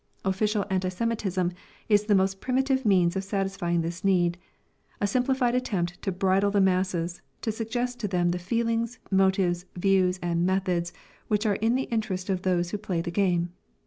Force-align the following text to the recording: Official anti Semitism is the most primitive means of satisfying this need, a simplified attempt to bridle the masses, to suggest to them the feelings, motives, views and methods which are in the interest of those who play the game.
Official 0.25 0.65
anti 0.71 0.89
Semitism 0.89 1.51
is 1.87 2.05
the 2.05 2.15
most 2.15 2.41
primitive 2.41 2.87
means 2.87 3.15
of 3.15 3.23
satisfying 3.23 3.81
this 3.81 4.03
need, 4.03 4.39
a 4.99 5.05
simplified 5.05 5.53
attempt 5.53 6.01
to 6.01 6.11
bridle 6.11 6.49
the 6.49 6.59
masses, 6.59 7.21
to 7.43 7.51
suggest 7.51 7.99
to 7.99 8.07
them 8.07 8.29
the 8.29 8.39
feelings, 8.39 8.97
motives, 9.11 9.67
views 9.75 10.17
and 10.19 10.43
methods 10.43 10.91
which 11.27 11.45
are 11.45 11.57
in 11.57 11.75
the 11.75 11.85
interest 11.93 12.31
of 12.31 12.41
those 12.41 12.71
who 12.71 12.79
play 12.79 12.99
the 13.01 13.11
game. 13.11 13.51